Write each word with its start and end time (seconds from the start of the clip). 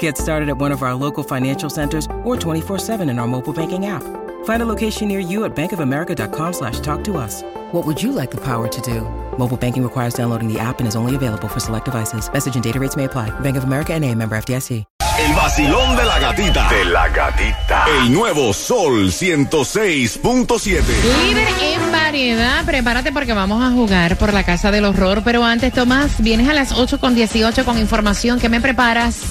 Get 0.00 0.18
started 0.18 0.48
at 0.48 0.58
one 0.58 0.72
of 0.72 0.82
our 0.82 0.94
local 0.94 1.22
financial 1.22 1.70
centers 1.70 2.06
or 2.24 2.34
24-7 2.36 3.08
in 3.08 3.20
our 3.20 3.28
mobile 3.28 3.52
banking 3.52 3.86
app. 3.86 4.02
Find 4.44 4.62
a 4.62 4.66
location 4.66 5.06
near 5.06 5.20
you 5.20 5.44
at 5.44 5.54
bankofamerica.com 5.54 6.52
slash 6.52 6.80
talk 6.80 7.04
to 7.04 7.16
us. 7.16 7.44
What 7.72 7.86
would 7.86 8.02
you 8.02 8.10
like 8.10 8.32
the 8.32 8.40
power 8.40 8.66
to 8.66 8.80
do? 8.80 9.02
Mobile 9.38 9.56
banking 9.56 9.84
requires 9.84 10.14
downloading 10.14 10.52
the 10.52 10.58
app 10.58 10.80
and 10.80 10.88
is 10.88 10.96
only 10.96 11.14
available 11.14 11.46
for 11.46 11.60
select 11.60 11.84
devices. 11.84 12.28
Message 12.32 12.56
and 12.56 12.64
data 12.64 12.80
rates 12.80 12.96
may 12.96 13.04
apply. 13.04 13.30
Bank 13.40 13.56
of 13.56 13.62
America 13.62 13.92
and 13.94 14.04
a 14.04 14.12
member 14.12 14.36
FDIC. 14.36 14.84
El 15.18 15.32
vacilón 15.34 15.96
de 15.96 16.04
la 16.04 16.18
gatita. 16.18 16.68
De 16.68 16.84
la 16.84 17.08
gatita. 17.08 17.86
El 17.88 18.12
nuevo 18.12 18.52
Sol 18.52 19.10
106.7. 19.10 20.82
Líder 21.24 21.48
en 21.62 21.90
variedad, 21.90 22.64
prepárate 22.66 23.12
porque 23.12 23.32
vamos 23.32 23.62
a 23.62 23.70
jugar 23.70 24.18
por 24.18 24.34
la 24.34 24.44
casa 24.44 24.70
del 24.70 24.84
horror. 24.84 25.22
Pero 25.24 25.42
antes, 25.42 25.72
Tomás, 25.72 26.20
vienes 26.22 26.48
a 26.50 26.52
las 26.52 26.72
8 26.72 27.00
con 27.00 27.14
18 27.14 27.64
con 27.64 27.78
información. 27.78 28.38
¿Qué 28.38 28.50
me 28.50 28.60
preparas? 28.60 29.22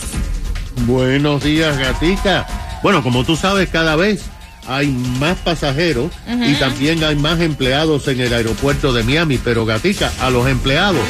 Buenos 0.82 1.44
días, 1.44 1.78
gatica. 1.78 2.46
Bueno, 2.84 3.02
como 3.02 3.24
tú 3.24 3.36
sabes, 3.36 3.70
cada 3.70 3.96
vez 3.96 4.26
hay 4.68 4.88
más 5.20 5.38
pasajeros 5.38 6.12
y 6.28 6.54
también 6.56 7.04
hay 7.04 7.16
más 7.16 7.40
empleados 7.40 8.08
en 8.08 8.20
el 8.20 8.34
aeropuerto 8.34 8.94
de 8.94 9.04
Miami, 9.04 9.38
pero 9.38 9.66
gatica, 9.66 10.12
a 10.22 10.30
los 10.30 10.48
empleados 10.48 11.02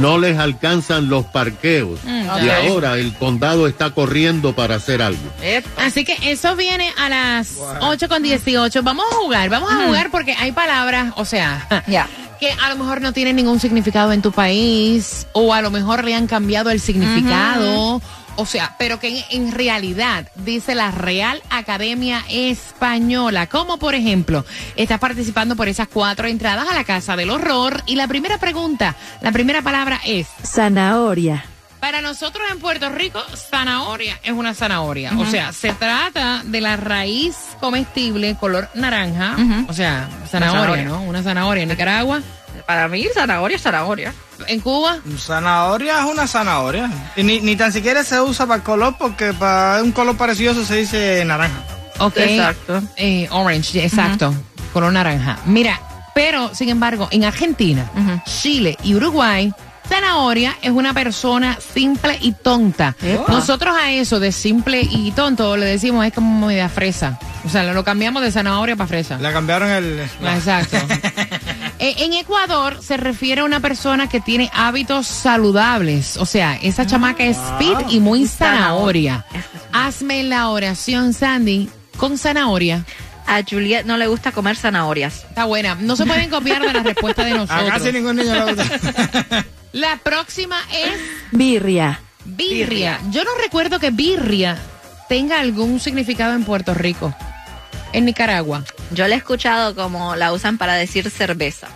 no 0.00 0.18
les 0.18 0.38
alcanzan 0.38 1.08
los 1.08 1.24
parqueos 1.26 2.00
y 2.04 2.48
ahora 2.48 2.98
el 2.98 3.14
condado 3.14 3.68
está 3.68 3.90
corriendo 3.90 4.54
para 4.54 4.76
hacer 4.76 5.02
algo. 5.02 5.22
Así 5.78 6.04
que 6.04 6.16
eso 6.30 6.56
viene 6.56 6.92
a 6.96 7.08
las 7.08 7.58
8 7.80 8.08
con 8.08 8.22
18. 8.22 8.82
Vamos 8.82 9.04
a 9.10 9.14
jugar, 9.16 9.48
vamos 9.48 9.72
a 9.72 9.86
jugar 9.86 10.10
porque 10.10 10.34
hay 10.34 10.52
palabras, 10.52 11.12
o 11.16 11.24
sea, 11.24 11.66
que 12.40 12.50
a 12.50 12.68
lo 12.70 12.76
mejor 12.76 13.00
no 13.00 13.12
tienen 13.12 13.36
ningún 13.36 13.60
significado 13.60 14.12
en 14.12 14.22
tu 14.22 14.32
país 14.32 15.26
o 15.32 15.54
a 15.54 15.62
lo 15.62 15.70
mejor 15.70 16.04
le 16.04 16.14
han 16.14 16.26
cambiado 16.26 16.70
el 16.70 16.80
significado. 16.80 18.02
O 18.36 18.46
sea, 18.46 18.74
pero 18.78 18.98
que 18.98 19.24
en, 19.30 19.52
realidad 19.52 20.28
dice 20.34 20.74
la 20.74 20.90
Real 20.90 21.42
Academia 21.50 22.24
Española. 22.28 23.46
Como 23.46 23.78
por 23.78 23.94
ejemplo, 23.94 24.44
estás 24.76 24.98
participando 24.98 25.56
por 25.56 25.68
esas 25.68 25.88
cuatro 25.88 26.26
entradas 26.26 26.68
a 26.68 26.74
la 26.74 26.84
Casa 26.84 27.16
del 27.16 27.30
Horror. 27.30 27.82
Y 27.86 27.96
la 27.96 28.08
primera 28.08 28.38
pregunta, 28.38 28.96
la 29.20 29.32
primera 29.32 29.62
palabra 29.62 30.00
es 30.04 30.26
Zanahoria. 30.44 31.44
Para 31.84 32.00
nosotros 32.00 32.42
en 32.50 32.60
Puerto 32.60 32.88
Rico, 32.88 33.20
zanahoria 33.50 34.18
es 34.22 34.32
una 34.32 34.54
zanahoria. 34.54 35.12
O 35.18 35.26
sea, 35.26 35.52
se 35.52 35.70
trata 35.74 36.40
de 36.42 36.62
la 36.62 36.76
raíz 36.76 37.36
comestible 37.60 38.36
color 38.40 38.70
naranja. 38.72 39.36
O 39.68 39.74
sea, 39.74 40.08
zanahoria, 40.30 40.60
zanahoria. 40.62 40.84
¿no? 40.84 41.02
Una 41.02 41.22
zanahoria. 41.22 41.62
En 41.64 41.68
Nicaragua, 41.68 42.22
Para 42.66 42.88
mí, 42.88 43.06
zanahoria 43.12 43.56
es 43.56 43.62
zanahoria. 43.62 44.14
en 44.46 44.60
Cuba. 44.60 44.96
Zanahoria 45.18 45.98
es 45.98 46.04
una 46.06 46.26
zanahoria. 46.26 46.90
Y 47.16 47.22
ni, 47.22 47.42
ni 47.42 47.54
tan 47.54 47.70
siquiera 47.70 48.02
se 48.02 48.18
usa 48.18 48.46
para 48.46 48.56
el 48.56 48.62
color 48.62 48.94
porque 48.98 49.34
para 49.34 49.82
un 49.82 49.92
color 49.92 50.16
parecido 50.16 50.52
eso 50.52 50.64
se 50.64 50.76
dice 50.76 51.22
naranja. 51.26 51.62
Ok. 51.98 52.16
Exacto. 52.16 52.82
Eh, 52.96 53.28
orange, 53.30 53.84
exacto. 53.84 54.32
Color 54.72 54.90
naranja. 54.90 55.36
Mira, 55.44 55.78
pero 56.14 56.54
sin 56.54 56.70
embargo, 56.70 57.08
en 57.10 57.24
Argentina, 57.26 57.84
Chile 58.24 58.78
y 58.82 58.94
Uruguay, 58.94 59.52
zanahoria 59.88 60.56
es 60.62 60.70
una 60.70 60.94
persona 60.94 61.58
simple 61.74 62.18
y 62.20 62.32
tonta. 62.32 62.96
Nosotros 63.28 63.74
a 63.76 63.90
eso 63.92 64.20
de 64.20 64.32
simple 64.32 64.80
y 64.82 65.12
tonto 65.12 65.56
le 65.56 65.66
decimos 65.66 66.06
es 66.06 66.12
como 66.12 66.46
media 66.46 66.68
fresa. 66.68 67.18
O 67.44 67.48
sea, 67.48 67.62
lo 67.72 67.84
cambiamos 67.84 68.22
de 68.22 68.32
zanahoria 68.32 68.76
para 68.76 68.88
fresa. 68.88 69.18
Le 69.18 69.32
cambiaron 69.32 69.70
el... 69.70 70.00
Exacto. 70.22 70.76
Eh, 71.80 72.04
en 72.04 72.12
Ecuador 72.12 72.78
se 72.80 72.96
refiere 72.96 73.40
a 73.40 73.44
una 73.44 73.58
persona 73.58 74.08
que 74.08 74.20
tiene 74.20 74.48
hábitos 74.54 75.08
saludables. 75.08 76.16
O 76.18 76.24
sea, 76.24 76.54
esa 76.62 76.86
chamaca 76.86 77.24
es 77.24 77.36
fit 77.58 77.76
y 77.90 77.98
muy 77.98 78.28
zanahoria. 78.28 79.26
Hazme 79.72 80.22
la 80.22 80.48
oración, 80.50 81.12
Sandy, 81.12 81.68
con 81.96 82.16
zanahoria. 82.16 82.84
A 83.26 83.42
Juliet 83.42 83.84
no 83.84 83.96
le 83.96 84.06
gusta 84.06 84.32
comer 84.32 84.56
zanahorias. 84.56 85.24
Está 85.28 85.44
buena. 85.46 85.74
No 85.74 85.96
se 85.96 86.06
pueden 86.06 86.30
copiar 86.30 86.62
de 86.62 86.72
la 86.72 86.82
respuesta 86.82 87.24
de 87.24 87.32
A 87.32 87.46
casi 87.46 87.64
nosotros. 87.64 87.92
ningún 87.92 88.16
niño 88.16 88.34
le 88.34 88.52
gusta. 88.52 89.44
La 89.74 89.96
próxima 89.96 90.56
es 90.72 91.00
Birria. 91.32 92.00
birria. 92.24 93.00
Yo 93.10 93.24
no 93.24 93.30
recuerdo 93.42 93.80
que 93.80 93.90
birria 93.90 94.56
tenga 95.08 95.40
algún 95.40 95.80
significado 95.80 96.32
en 96.34 96.44
Puerto 96.44 96.74
Rico. 96.74 97.12
En 97.92 98.04
Nicaragua. 98.04 98.62
Yo 98.92 99.08
le 99.08 99.16
he 99.16 99.18
escuchado 99.18 99.74
como 99.74 100.14
la 100.14 100.32
usan 100.32 100.58
para 100.58 100.74
decir 100.74 101.10
cerveza. 101.10 101.66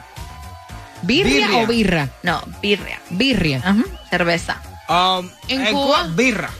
¿Birria, 1.02 1.48
Birria. 1.48 1.62
o 1.62 1.66
birra? 1.66 2.08
No, 2.22 2.40
birria. 2.62 3.00
Birria. 3.10 3.58
Ajá, 3.64 3.82
cerveza. 4.10 4.62
Um, 4.88 5.28
En 5.48 5.66
en 5.66 5.72
Cuba, 5.74 6.02
Cuba, 6.04 6.14
birra. 6.14 6.50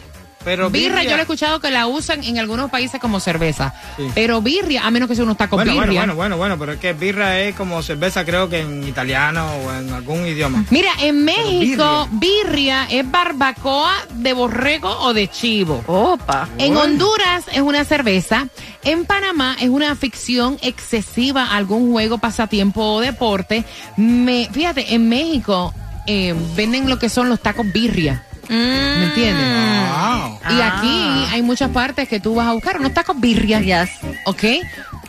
Pero 0.44 0.70
Birra, 0.70 1.02
yo 1.02 1.10
lo 1.10 1.16
he 1.16 1.20
escuchado 1.22 1.60
que 1.60 1.70
la 1.70 1.86
usan 1.86 2.22
en 2.24 2.38
algunos 2.38 2.70
países 2.70 3.00
como 3.00 3.20
cerveza. 3.20 3.74
Sí. 3.96 4.08
Pero 4.14 4.40
birria, 4.40 4.86
a 4.86 4.90
menos 4.90 5.08
que 5.08 5.14
sea 5.14 5.24
unos 5.24 5.36
tacos 5.36 5.56
Bueno, 5.58 5.72
bueno, 5.74 5.86
birria. 5.88 6.00
bueno, 6.00 6.14
bueno, 6.16 6.36
bueno, 6.36 6.58
pero 6.58 6.72
es 6.72 6.78
que 6.78 6.92
birra 6.92 7.40
es 7.40 7.54
como 7.54 7.82
cerveza 7.82 8.24
creo 8.24 8.48
que 8.48 8.60
en 8.60 8.86
italiano 8.86 9.46
o 9.64 9.72
en 9.74 9.92
algún 9.92 10.26
idioma. 10.26 10.64
Mira, 10.70 10.90
en 11.00 11.24
México, 11.24 12.08
birria. 12.12 12.86
es 12.90 13.08
barbacoa 13.10 13.94
de 14.14 14.32
borrego 14.32 14.90
o 15.00 15.12
de 15.12 15.28
chivo. 15.28 15.82
Opa. 15.86 16.48
En 16.58 16.76
Honduras 16.76 17.44
es 17.52 17.60
una 17.60 17.84
cerveza. 17.84 18.46
En 18.84 19.04
Panamá 19.04 19.56
es 19.60 19.68
una 19.68 19.90
afición 19.90 20.56
excesiva 20.62 21.44
a 21.44 21.56
algún 21.56 21.90
juego, 21.92 22.18
pasatiempo 22.18 22.82
o 22.94 23.00
deporte. 23.00 23.64
Me, 23.96 24.48
fíjate, 24.52 24.94
en 24.94 25.08
México 25.08 25.74
eh, 26.06 26.34
venden 26.56 26.88
lo 26.88 26.98
que 26.98 27.08
son 27.08 27.28
los 27.28 27.40
tacos 27.40 27.70
birria. 27.72 28.24
¿Me 28.48 29.04
entiendes? 29.04 29.46
Wow. 29.46 30.38
Y 30.50 30.60
aquí 30.60 31.26
hay 31.30 31.42
muchas 31.42 31.70
partes 31.70 32.08
que 32.08 32.20
tú 32.20 32.34
vas 32.34 32.48
a 32.48 32.52
buscar 32.52 32.78
unos 32.78 32.94
tacos 32.94 33.18
birria. 33.20 33.60
Yes. 33.60 33.90
¿Ok? 34.24 34.44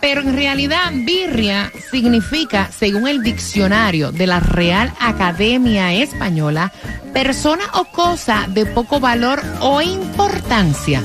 Pero 0.02 0.22
en 0.22 0.36
realidad, 0.36 0.92
birria 0.94 1.72
significa, 1.92 2.70
según 2.72 3.08
el 3.08 3.22
diccionario 3.22 4.12
de 4.12 4.28
la 4.28 4.40
Real 4.40 4.94
Academia 5.00 5.94
Española, 5.94 6.72
persona 7.14 7.64
o 7.74 7.86
cosa 7.86 8.46
de 8.48 8.66
poco 8.66 9.00
valor 9.00 9.42
o 9.60 9.82
importancia. 9.82 11.04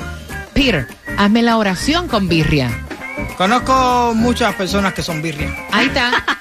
Peter, 0.53 0.87
hazme 1.19 1.43
la 1.43 1.57
oración 1.57 2.07
con 2.07 2.29
birria. 2.29 2.71
Conozco 3.37 4.13
muchas 4.15 4.55
personas 4.55 4.95
que 4.95 5.03
son 5.03 5.21
birria. 5.23 5.53
Ahí 5.73 5.87
está. 5.87 6.13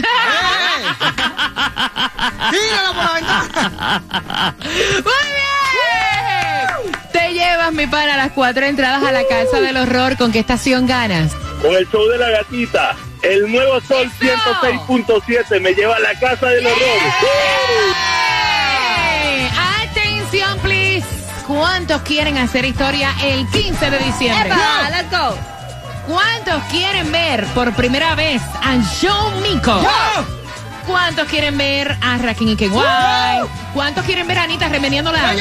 Tíralo 2.51 2.95
por 2.95 3.05
la 3.05 3.15
ventana. 3.15 4.55
¡Muy 4.65 5.27
bien! 5.35 6.97
Te 7.13 7.33
llevas, 7.33 7.73
mi 7.73 7.87
pana, 7.87 8.17
las 8.17 8.33
cuatro 8.33 8.65
entradas 8.65 9.03
a 9.03 9.13
la 9.13 9.25
casa 9.27 9.61
del 9.61 9.77
horror. 9.77 10.17
¿Con 10.17 10.31
qué 10.33 10.39
estación 10.39 10.87
ganas? 10.87 11.35
Con 11.63 11.75
el 11.75 11.89
show 11.91 12.07
de 12.09 12.19
la 12.19 12.31
gatita. 12.31 12.95
El 13.23 13.51
nuevo 13.51 13.81
Sol 13.81 14.09
¡Eso! 14.21 14.55
106.7 14.87 15.61
me 15.61 15.75
lleva 15.75 15.97
a 15.97 16.01
la 16.01 16.15
casa 16.19 16.47
del 16.47 16.67
horror. 16.67 16.79
¡Eh! 16.81 18.16
¿Cuántos 21.47 22.03
quieren 22.03 22.39
hacer 22.39 22.65
historia 22.65 23.15
el 23.23 23.47
15 23.49 23.91
de 23.91 23.99
diciembre? 23.99 24.49
¡Epa! 24.49 24.91
¡Let's 24.91 25.11
go! 25.11 25.39
¿Cuántos 26.09 26.63
quieren 26.71 27.11
ver 27.13 27.45
por 27.47 27.73
primera 27.75 28.15
vez 28.15 28.43
a 28.63 28.77
Joe 29.01 29.41
Mico? 29.43 29.81
¿Cuántos 30.87 31.29
quieren 31.29 31.57
ver 31.59 31.97
a 32.01 32.19
Rakim 32.19 32.49
y 32.49 32.57
Kenway? 32.57 32.85
¿Cuántos 33.75 34.05
quieren 34.05 34.27
ver 34.27 34.39
a 34.39 34.45
Anita 34.45 34.69
remeniándola? 34.69 35.19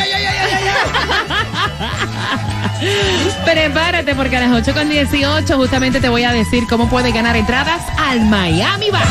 Prepárate 3.45 4.15
porque 4.15 4.37
a 4.37 4.41
las 4.41 4.51
8 4.51 4.73
con 4.73 4.89
18 4.89 5.55
justamente 5.55 6.01
te 6.01 6.09
voy 6.09 6.23
a 6.23 6.31
decir 6.31 6.65
cómo 6.67 6.89
puedes 6.89 7.13
ganar 7.13 7.35
entradas 7.35 7.81
al 7.97 8.21
Miami 8.25 8.89
Bash. 8.91 9.05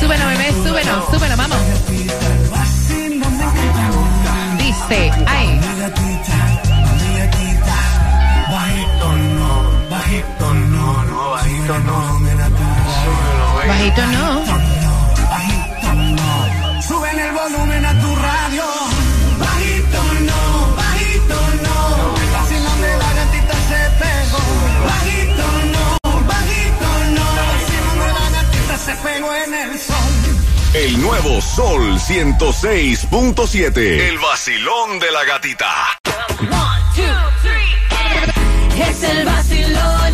Súbelo, 0.00 0.26
bebé, 0.26 0.52
súbelo, 0.52 1.06
súbelo, 1.10 1.36
vamos. 1.36 1.58
Ay. 4.88 5.60
Bajito 13.66 14.06
no. 14.06 14.44
Suben 16.82 17.18
el 17.18 17.32
volumen 17.32 17.84
a 17.84 18.00
tu 18.00 18.14
radio. 18.14 18.64
Bajito 19.40 20.02
no, 20.28 20.76
bajito 20.76 21.38
no. 21.64 21.76
De 22.80 22.96
la 22.96 23.10
gatita 23.18 23.54
se 23.68 23.80
pegó. 24.00 24.42
Bajito 24.86 25.46
no, 25.74 25.84
bajito 26.26 26.88
no. 27.16 27.26
De 28.02 28.08
la 28.12 28.26
gatita 28.30 28.78
se 28.78 28.94
pegó 28.96 29.34
en 29.34 29.54
el 29.54 29.78
sol. 29.80 29.95
El 30.76 31.00
nuevo 31.00 31.40
Sol 31.40 31.98
106.7. 31.98 33.78
El 33.78 34.18
vacilón 34.18 34.98
de 34.98 35.10
la 35.10 35.24
gatita. 35.24 35.72
Es 38.78 39.02
el 39.02 39.24
vacilón 39.24 40.05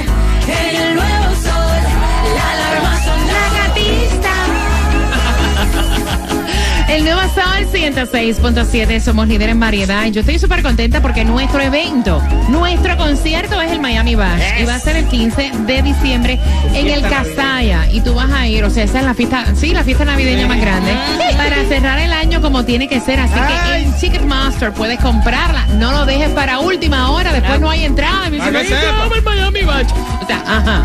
Sol 7.34 7.66
106.7, 7.72 9.00
somos 9.00 9.26
líderes 9.26 9.52
en 9.52 9.60
variedad. 9.60 10.04
Y 10.04 10.10
yo 10.10 10.20
estoy 10.20 10.38
súper 10.38 10.62
contenta 10.62 11.00
porque 11.00 11.24
nuestro 11.24 11.60
evento, 11.62 12.22
nuestro 12.48 12.96
concierto 12.98 13.60
es 13.60 13.70
el 13.72 13.80
Miami 13.80 14.14
Bash. 14.14 14.42
Y 14.60 14.64
va 14.64 14.74
a 14.74 14.78
ser 14.78 14.96
el 14.96 15.06
15 15.06 15.50
de 15.66 15.82
diciembre 15.82 16.38
en 16.74 16.88
el 16.88 17.00
Casaya. 17.02 17.88
Y 17.90 18.00
tú 18.02 18.14
vas 18.14 18.30
a 18.30 18.46
ir, 18.46 18.64
o 18.64 18.70
sea, 18.70 18.84
esa 18.84 18.98
es 19.00 19.04
la 19.06 19.14
fiesta, 19.14 19.46
sí, 19.54 19.72
la 19.72 19.82
fiesta 19.82 20.04
navideña 20.04 20.46
más 20.46 20.60
grande. 20.60 20.92
Para 21.36 21.64
cerrar 21.68 21.98
el 22.00 22.12
año 22.12 22.42
como 22.42 22.64
tiene 22.64 22.86
que 22.88 23.00
ser. 23.00 23.18
Así 23.20 23.34
que 23.34 23.76
en 23.76 23.92
Ticketmaster 23.96 24.72
puedes 24.72 24.98
comprarla. 25.00 25.64
No 25.78 25.92
lo 25.92 26.04
dejes 26.04 26.30
para 26.30 26.58
última 26.58 27.10
hora, 27.10 27.32
después 27.32 27.60
no 27.60 27.70
hay 27.70 27.84
entrada. 27.84 28.26
Y 28.28 28.30
me 28.32 28.36
dicen, 28.36 28.56
"Ay, 28.56 28.66
sepa". 28.66 28.92
vamos 28.98 29.16
al 29.16 29.22
Miami 29.22 29.62
Bash. 29.62 29.88
O 30.22 30.26
sea, 30.26 30.42
ajá. 30.46 30.82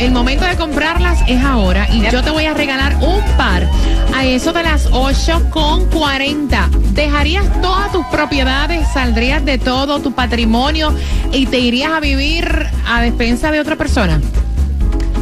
El 0.00 0.12
momento 0.12 0.46
de 0.46 0.56
comprarlas 0.56 1.18
es 1.28 1.44
ahora 1.44 1.86
y 1.92 2.00
yo 2.10 2.22
te 2.22 2.30
voy 2.30 2.46
a 2.46 2.54
regalar 2.54 2.96
un 3.02 3.22
par 3.36 3.68
a 4.14 4.24
eso 4.24 4.50
de 4.50 4.62
las 4.62 4.88
8 4.90 5.50
con 5.50 5.84
40. 5.90 6.70
Dejarías 6.92 7.44
todas 7.60 7.92
tus 7.92 8.06
propiedades, 8.06 8.88
saldrías 8.94 9.44
de 9.44 9.58
todo 9.58 10.00
tu 10.00 10.12
patrimonio 10.12 10.94
y 11.32 11.44
te 11.44 11.58
irías 11.58 11.92
a 11.92 12.00
vivir 12.00 12.66
a 12.88 13.02
despensa 13.02 13.52
de 13.52 13.60
otra 13.60 13.76
persona. 13.76 14.22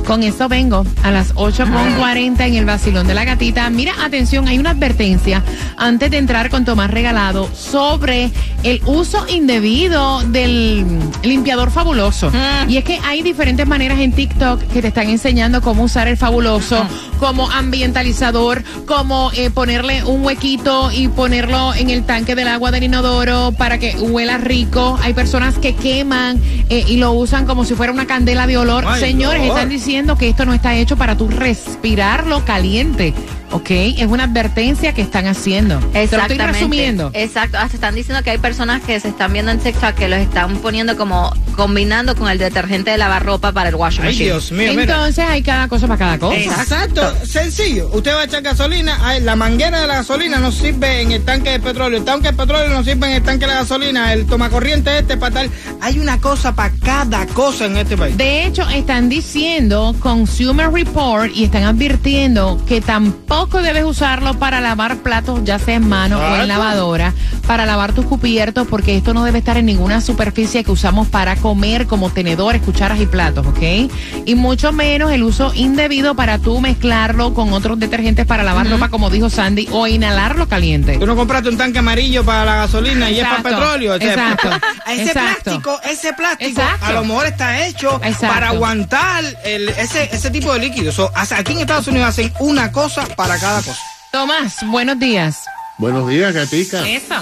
Con 0.09 0.23
eso 0.23 0.49
vengo 0.49 0.87
a 1.03 1.11
las 1.11 1.35
8.40 1.35 2.41
en 2.47 2.55
el 2.55 2.65
vacilón 2.65 3.07
de 3.07 3.13
la 3.13 3.27
gatita. 3.27 3.69
Mira, 3.69 3.93
atención, 4.03 4.49
hay 4.49 4.59
una 4.59 4.71
advertencia 4.71 5.45
antes 5.77 6.11
de 6.11 6.17
entrar 6.17 6.49
con 6.49 6.65
Tomás 6.65 6.91
Regalado 6.91 7.47
sobre 7.55 8.31
el 8.63 8.81
uso 8.87 9.27
indebido 9.29 10.23
del 10.23 10.87
limpiador 11.23 11.71
fabuloso. 11.71 12.33
Y 12.69 12.79
es 12.79 12.85
que 12.85 12.99
hay 13.05 13.21
diferentes 13.21 13.67
maneras 13.67 13.99
en 13.99 14.13
TikTok 14.13 14.63
que 14.69 14.81
te 14.81 14.89
están 14.89 15.11
enseñando 15.11 15.61
cómo 15.61 15.83
usar 15.83 16.09
el 16.09 16.17
fabuloso 16.17 16.87
como 17.21 17.51
ambientalizador, 17.51 18.65
como 18.87 19.31
eh, 19.35 19.51
ponerle 19.51 20.05
un 20.05 20.25
huequito 20.25 20.91
y 20.91 21.09
ponerlo 21.09 21.75
en 21.75 21.91
el 21.91 22.05
tanque 22.05 22.35
del 22.35 22.49
agua 22.49 22.71
del 22.71 22.85
inodoro 22.85 23.53
para 23.53 23.77
que 23.79 23.95
huela 23.97 24.39
rico. 24.39 24.99
Hay 25.03 25.13
personas 25.13 25.59
que 25.59 25.75
queman 25.75 26.41
eh, 26.71 26.85
y 26.87 26.97
lo 26.97 27.13
usan 27.13 27.45
como 27.45 27.67
si 27.67 27.75
fuera 27.75 27.93
una 27.93 28.07
candela 28.07 28.47
de 28.47 28.57
olor. 28.57 28.85
Ay, 28.87 29.01
Señores, 29.01 29.43
están 29.43 29.69
diciendo 29.69 29.98
que 29.99 30.29
esto 30.29 30.47
no 30.47 30.55
está 30.55 30.77
hecho 30.77 30.97
para 30.97 31.17
tú 31.17 31.27
respirarlo 31.27 32.45
caliente. 32.45 33.15
¿Ok? 33.51 33.71
Es 33.71 34.07
una 34.07 34.25
advertencia 34.25 34.93
que 34.93 35.03
están 35.03 35.27
haciendo. 35.27 35.79
Te 35.79 35.83
lo 35.83 35.87
estoy 35.87 36.03
Exactamente. 36.03 36.47
resumiendo. 36.53 37.11
Exacto. 37.15 37.59
Hasta 37.59 37.75
están 37.77 37.95
diciendo 37.95 38.23
que 38.23 38.31
hay 38.31 38.39
personas 38.39 38.83
que 38.83 38.99
se 39.01 39.09
están 39.09 39.33
viendo 39.33 39.51
en 39.53 39.59
TikTok 39.59 39.95
que 39.95 40.09
los 40.09 40.19
están 40.19 40.57
poniendo 40.59 40.97
como 40.97 41.33
combinando 41.57 42.15
con 42.15 42.29
el 42.29 42.39
detergente 42.39 42.91
de 42.93 42.99
lavar 42.99 43.25
ropa 43.25 43.53
para 43.53 43.69
el 43.71 43.75
washing 43.75 44.03
Ay, 44.03 44.09
machine. 44.09 44.25
Dios 44.27 44.53
mío, 44.53 44.71
mira. 44.71 44.83
Entonces 44.83 45.25
hay 45.27 45.43
cada 45.43 45.67
cosa 45.69 45.87
para 45.87 45.99
cada 45.99 46.19
cosa. 46.19 46.37
Exacto, 46.39 47.03
sencillo. 47.25 47.89
Usted 47.93 48.15
va 48.15 48.21
a 48.21 48.25
echar 48.25 48.43
gasolina, 48.43 49.19
la 49.21 49.35
manguera 49.35 49.81
de 49.81 49.87
la 49.87 49.95
gasolina 49.97 50.39
no 50.39 50.53
sirve 50.53 51.01
en 51.03 51.13
el 51.13 51.25
tanque 51.25 51.51
de 51.51 51.61
petróleo, 51.61 51.99
el 51.99 52.05
tanque 52.05 52.29
de 52.29 52.35
petróleo 52.35 52.69
no 52.69 52.85
sirve 52.85 53.09
en 53.09 53.13
el 53.15 53.23
tanque 53.23 53.47
de 53.47 53.53
la 53.53 53.61
gasolina, 53.61 54.13
el 54.13 54.27
tomacorriente 54.27 54.99
este 54.99 55.17
para 55.17 55.35
tal. 55.35 55.51
Hay 55.81 55.99
una 55.99 56.21
cosa 56.21 56.55
para 56.55 56.73
cada 56.85 57.27
cosa 57.27 57.67
en 57.67 57.77
este 57.79 57.97
país. 57.97 58.17
De 58.17 58.45
hecho, 58.47 58.69
están 58.69 59.09
diciendo 59.09 59.97
Consumer 60.01 60.71
Report 60.71 61.31
y 61.35 61.45
están 61.45 61.65
advirtiendo 61.65 62.63
que 62.67 62.81
tampoco 62.81 63.38
debes 63.47 63.85
usarlo 63.85 64.35
para 64.39 64.61
lavar 64.61 64.97
platos, 64.99 65.41
ya 65.45 65.59
sea 65.59 65.77
en 65.77 65.89
mano 65.89 66.19
o 66.19 66.37
en 66.37 66.49
lavadora, 66.49 67.15
para 67.47 67.67
lavar 67.67 67.93
tus 67.93 68.05
cubiertos, 68.07 68.67
porque 68.69 68.97
esto 68.97 69.15
no 69.15 69.25
debe 69.25 69.39
estar 69.39 69.57
en 69.57 69.67
ninguna 69.67 70.01
superficie 70.01 70.65
que 70.65 70.71
usamos 70.73 71.09
para 71.09 71.37
comer, 71.37 71.87
como 71.87 72.11
tenedores, 72.11 72.63
cucharas 72.63 73.01
y 73.01 73.07
platos, 73.07 73.47
¿ok? 73.47 73.91
Y 74.27 74.35
mucho 74.35 74.73
menos 74.73 75.13
el 75.13 75.23
uso 75.23 75.53
indebido 75.55 76.15
para 76.15 76.39
tú 76.39 76.61
mezclarlo 76.61 77.33
con 77.35 77.53
otros 77.53 77.79
detergentes 77.79 78.27
para 78.27 78.43
lavar 78.43 78.69
ropa, 78.69 78.89
como 78.89 79.09
dijo 79.11 79.31
Sandy, 79.31 79.69
o 79.73 79.87
inhalarlo 79.87 80.49
caliente. 80.49 80.99
Tú 80.99 81.07
no 81.07 81.17
compraste 81.17 81.49
un 81.49 81.57
tanque 81.57 81.79
amarillo 81.79 82.25
para 82.25 82.45
la 82.45 82.57
gasolina 82.57 83.11
y 83.11 83.21
es 83.21 83.27
para 83.27 83.43
petróleo. 83.43 83.95
o 83.95 83.99
sea, 83.99 84.13
exacto, 84.13 84.51
ese 84.91 85.03
exacto. 85.05 85.43
plástico, 85.45 85.81
ese 85.85 86.13
plástico, 86.13 86.51
Exacto. 86.51 86.87
a 86.87 86.93
lo 86.93 87.05
mejor 87.05 87.27
está 87.27 87.67
hecho 87.67 88.01
Exacto. 88.03 88.27
para 88.35 88.49
aguantar 88.49 89.25
el- 89.45 89.69
ese, 89.71 90.09
ese 90.13 90.31
tipo 90.31 90.53
de 90.53 90.59
líquidos. 90.61 90.95
So, 90.95 91.11
hace- 91.15 91.35
aquí 91.35 91.53
en 91.53 91.61
Estados 91.61 91.87
Unidos 91.89 92.09
hacen 92.09 92.33
una 92.41 92.73
cosa 92.73 93.07
para 93.17 93.28
cada 93.37 93.59
cosa. 93.61 93.83
Tomás, 94.11 94.57
buenos 94.67 94.99
días. 94.99 95.45
Buenos 95.77 96.09
días, 96.09 96.33
Gatica. 96.33 96.89
Eso. 96.89 97.15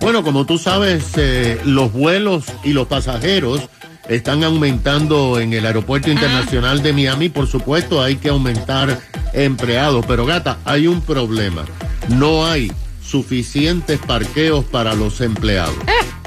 Bueno, 0.00 0.22
como 0.22 0.44
tú 0.44 0.58
sabes, 0.58 1.04
eh, 1.16 1.60
los 1.64 1.92
vuelos 1.92 2.44
y 2.62 2.72
los 2.72 2.86
pasajeros 2.86 3.68
están 4.08 4.44
aumentando 4.44 5.40
en 5.40 5.52
el 5.52 5.64
Aeropuerto 5.66 6.10
Internacional 6.10 6.82
de 6.82 6.92
Miami. 6.92 7.28
Por 7.30 7.46
supuesto, 7.46 8.02
hay 8.02 8.16
que 8.16 8.28
aumentar 8.28 9.00
empleados. 9.32 10.04
Pero, 10.06 10.26
gata, 10.26 10.58
hay 10.64 10.86
un 10.86 11.00
problema. 11.00 11.64
No 12.08 12.46
hay 12.46 12.70
suficientes 13.02 13.98
parqueos 13.98 14.64
para 14.64 14.94
los 14.94 15.20
empleados. 15.20 15.74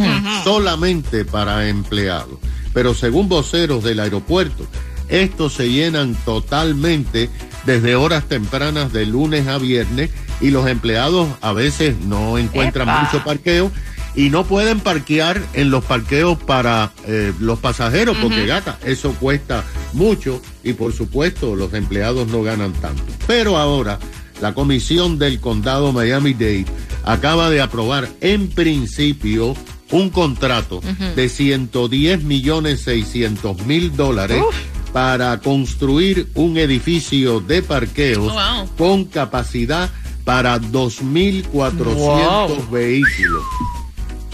solamente 0.43 1.25
para 1.25 1.67
empleados. 1.67 2.37
Pero 2.73 2.93
según 2.93 3.29
voceros 3.29 3.83
del 3.83 3.99
aeropuerto, 3.99 4.65
estos 5.09 5.53
se 5.53 5.69
llenan 5.69 6.15
totalmente 6.25 7.29
desde 7.65 7.95
horas 7.95 8.25
tempranas 8.27 8.91
de 8.91 9.05
lunes 9.05 9.47
a 9.47 9.57
viernes 9.57 10.09
y 10.41 10.49
los 10.49 10.67
empleados 10.67 11.29
a 11.41 11.53
veces 11.53 11.95
no 12.05 12.37
encuentran 12.37 12.89
Epa. 12.89 13.01
mucho 13.03 13.23
parqueo 13.23 13.71
y 14.15 14.29
no 14.29 14.45
pueden 14.45 14.79
parquear 14.79 15.41
en 15.53 15.71
los 15.71 15.83
parqueos 15.83 16.37
para 16.37 16.91
eh, 17.07 17.33
los 17.39 17.59
pasajeros 17.59 18.17
porque 18.21 18.45
gata, 18.45 18.77
eso 18.85 19.13
cuesta 19.19 19.63
mucho 19.93 20.41
y 20.63 20.73
por 20.73 20.93
supuesto 20.93 21.55
los 21.55 21.73
empleados 21.73 22.27
no 22.27 22.43
ganan 22.43 22.73
tanto. 22.73 23.03
Pero 23.25 23.57
ahora 23.57 23.99
la 24.41 24.53
comisión 24.53 25.17
del 25.17 25.39
condado 25.39 25.93
Miami-Dade 25.93 26.65
acaba 27.03 27.49
de 27.49 27.61
aprobar 27.61 28.09
en 28.21 28.49
principio 28.49 29.55
un 29.93 30.09
contrato 30.09 30.81
de 31.15 31.29
110 31.29 32.23
millones 32.23 32.81
600 32.81 33.65
mil 33.65 33.95
dólares 33.95 34.43
para 34.91 35.39
construir 35.39 36.27
un 36.35 36.57
edificio 36.57 37.39
de 37.39 37.61
parqueos 37.63 38.31
Oh, 38.31 38.35
wow. 38.57 38.67
con 38.77 39.05
capacidad 39.05 39.89
para 40.25 40.59
2.400 40.59 42.69
vehículos. 42.69 43.43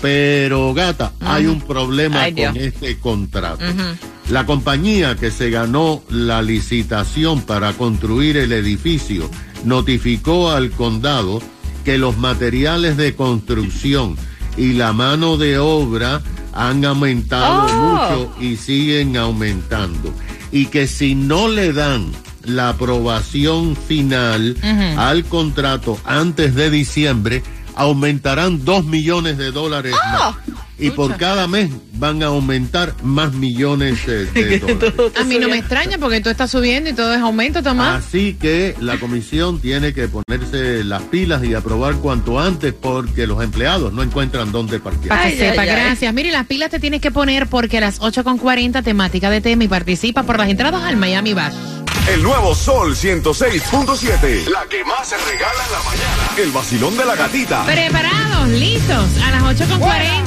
Pero 0.02 0.74
gata, 0.74 1.14
hay 1.20 1.46
un 1.48 1.62
problema 1.62 2.24
Ay, 2.24 2.34
con 2.34 2.54
Dios. 2.54 2.58
este 2.58 2.98
contrato. 3.00 3.64
La 4.30 4.46
compañía 4.46 5.16
que 5.16 5.32
se 5.32 5.50
ganó 5.50 6.04
la 6.10 6.42
licitación 6.42 7.42
para 7.42 7.74
construir 7.74 8.38
el 8.38 8.52
edificio 8.54 9.30
notificó 9.66 10.52
al 10.52 10.72
condado 10.72 11.42
que 11.84 11.98
los 11.98 12.18
materiales 12.18 12.96
de 12.96 13.16
construcción 13.16 14.16
y 14.60 14.74
la 14.74 14.94
mano 14.94 15.38
de 15.38 15.58
obra 15.58 16.22
han 16.54 16.84
aumentado 16.86 17.66
Oh. 17.68 18.28
mucho 18.28 18.36
y 18.42 18.58
siguen 18.58 19.18
aumentando. 19.18 20.14
Y 20.52 20.66
que 20.68 20.86
si 20.88 21.16
no 21.16 21.48
le 21.48 21.74
dan 21.74 22.12
la 22.44 22.70
aprobación 22.70 23.76
final 23.76 24.56
al 24.98 25.24
contrato 25.26 25.98
antes 26.06 26.56
de 26.56 26.70
diciembre, 26.70 27.44
aumentarán 27.76 28.66
dos 28.66 28.86
millones 28.86 29.38
de 29.38 29.52
dólares 29.52 29.96
más. 30.12 30.36
Y 30.82 30.92
por 30.92 31.18
cada 31.18 31.46
mes 31.48 31.70
van 31.96 32.24
a 32.24 32.28
aumentar 32.28 32.96
más 33.04 33.34
millones 33.34 34.06
de 34.06 34.60
dólares. 34.60 34.94
A 35.20 35.26
mí 35.26 35.38
no 35.38 35.50
me 35.50 35.58
extraña 35.58 35.98
porque 35.98 36.22
todo 36.22 36.32
está 36.32 36.48
subiendo 36.48 36.90
y 36.90 36.94
todo 36.94 37.14
es 37.14 37.20
aumento, 37.20 37.62
Tomás. 37.62 38.06
Así 38.06 38.38
que 38.40 38.76
la 38.80 38.98
comisión 38.98 39.60
tiene 39.60 39.94
que 39.94 40.08
ponerse 40.08 40.86
las 40.86 41.02
pilas 41.04 41.44
y 41.44 41.54
aprobar 41.54 41.96
cuanto 41.96 42.40
antes 42.40 42.74
porque 42.74 43.28
los 43.28 43.44
empleados 43.44 43.92
no 43.92 44.04
encuentran 44.04 44.54
dónde 44.54 44.80
parquear. 44.80 45.10
Para 45.10 45.30
que 45.30 45.38
sepa, 45.38 45.62
ay, 45.64 45.70
ay. 45.70 45.76
gracias. 45.76 46.14
Mire, 46.14 46.32
las 46.32 46.46
pilas 46.48 46.70
te 46.70 46.80
tienes 46.80 47.02
que 47.02 47.12
poner 47.12 47.48
porque 47.48 47.80
a 47.80 47.82
las 47.82 48.00
8.40 48.00 48.82
temática 48.82 49.30
de 49.30 49.42
tema 49.42 49.66
y 49.66 49.68
participa 49.68 50.24
por 50.24 50.38
las 50.38 50.48
entradas 50.48 50.84
al 50.84 50.96
Miami 50.96 51.34
Bash. 51.34 51.56
El 52.10 52.24
nuevo 52.24 52.56
Sol 52.56 52.96
106.7. 52.96 54.48
La 54.50 54.66
que 54.68 54.84
más 54.84 55.10
se 55.10 55.16
regala 55.16 55.64
en 55.64 55.72
la 55.72 55.84
mañana. 55.84 56.34
El 56.40 56.50
vacilón 56.50 56.98
de 56.98 57.06
la 57.06 57.16
gatita. 57.16 57.64
Preparados, 57.66 58.48
listos. 58.50 59.06
A 59.24 59.30
las 59.30 59.44
8.40 59.44 60.20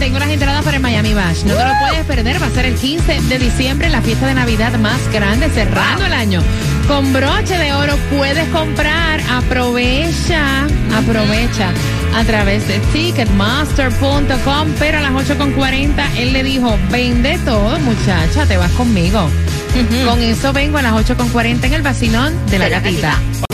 tengo 0.00 0.18
las 0.18 0.30
entradas 0.30 0.64
para 0.64 0.78
el 0.78 0.82
Miami 0.82 1.14
Bash. 1.14 1.44
No 1.44 1.54
te 1.54 1.64
lo 1.64 1.70
puedes 1.78 2.04
perder. 2.06 2.42
Va 2.42 2.46
a 2.46 2.50
ser 2.50 2.66
el 2.66 2.74
15 2.74 3.20
de 3.20 3.38
diciembre, 3.38 3.88
la 3.88 4.02
fiesta 4.02 4.26
de 4.26 4.34
Navidad 4.34 4.76
más 4.80 4.98
grande, 5.12 5.48
cerrando 5.48 6.06
el 6.06 6.12
año. 6.12 6.42
Con 6.88 7.12
broche 7.12 7.56
de 7.56 7.72
oro 7.72 7.96
puedes 8.10 8.48
comprar. 8.48 9.20
Aprovecha, 9.30 10.66
aprovecha 10.92 11.72
a 12.16 12.24
través 12.24 12.66
de 12.66 12.80
ticketmaster.com. 12.92 14.74
Pero 14.80 14.98
a 14.98 15.02
las 15.02 15.12
8.40 15.12 16.16
él 16.16 16.32
le 16.32 16.42
dijo, 16.42 16.76
vende 16.90 17.38
todo, 17.44 17.78
muchacha, 17.78 18.44
te 18.44 18.56
vas 18.56 18.72
conmigo. 18.72 19.30
Con 20.04 20.22
eso 20.22 20.52
vengo 20.52 20.78
a 20.78 20.82
las 20.82 20.92
8.40 20.92 21.64
en 21.64 21.72
el 21.72 21.82
vacilón 21.82 22.34
de 22.46 22.58
la 22.58 22.64
De 22.64 22.70
la 22.70 22.80
gatita. 22.80 23.10
gatita. 23.10 23.48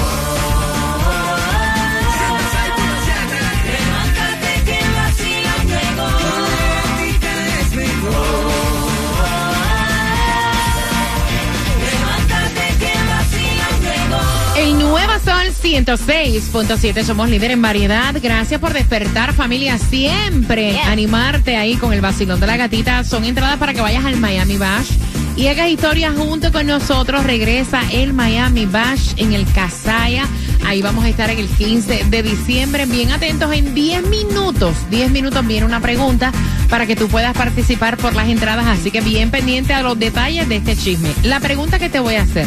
Sol 15.24 15.54
106.7, 15.62 17.02
somos 17.02 17.30
líder 17.30 17.52
en 17.52 17.62
variedad. 17.62 18.14
Gracias 18.22 18.60
por 18.60 18.74
despertar, 18.74 19.32
familia. 19.32 19.78
Siempre 19.78 20.78
animarte 20.80 21.56
ahí 21.56 21.76
con 21.76 21.94
el 21.94 22.02
vacilón 22.02 22.40
de 22.40 22.46
la 22.46 22.58
gatita. 22.58 23.04
Son 23.04 23.24
entradas 23.24 23.56
para 23.56 23.72
que 23.72 23.80
vayas 23.80 24.04
al 24.04 24.16
Miami 24.16 24.58
Bash 24.58 24.90
y 25.36 25.48
hagas 25.48 25.68
historia 25.68 26.12
junto 26.12 26.52
con 26.52 26.66
nosotros. 26.66 27.24
Regresa 27.24 27.82
el 27.92 28.12
Miami 28.12 28.66
Bash 28.66 29.14
en 29.16 29.32
el 29.32 29.46
Casaya. 29.52 30.26
Ahí 30.66 30.82
vamos 30.82 31.04
a 31.04 31.08
estar 31.08 31.30
en 31.30 31.38
el 31.38 31.48
15 31.48 32.04
de 32.04 32.22
diciembre. 32.22 32.86
Bien 32.86 33.12
atentos, 33.12 33.52
en 33.52 33.74
10 33.74 34.06
minutos, 34.08 34.76
10 34.90 35.10
minutos 35.10 35.46
viene 35.46 35.66
una 35.66 35.80
pregunta 35.80 36.32
para 36.70 36.86
que 36.86 36.96
tú 36.96 37.08
puedas 37.08 37.36
participar 37.36 37.96
por 37.96 38.14
las 38.14 38.28
entradas. 38.28 38.66
Así 38.66 38.90
que 38.90 39.00
bien 39.00 39.30
pendiente 39.30 39.74
a 39.74 39.82
los 39.82 39.98
detalles 39.98 40.48
de 40.48 40.56
este 40.56 40.76
chisme. 40.76 41.10
La 41.22 41.40
pregunta 41.40 41.78
que 41.78 41.90
te 41.90 42.00
voy 42.00 42.14
a 42.14 42.22
hacer. 42.22 42.46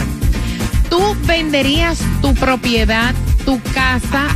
¿Tú 0.89 1.15
venderías 1.25 1.99
tu 2.21 2.33
propiedad, 2.33 3.13
tu 3.45 3.61
casa? 3.73 4.27